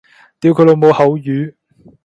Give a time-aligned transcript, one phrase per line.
[0.39, 1.53] 屌佢老母口語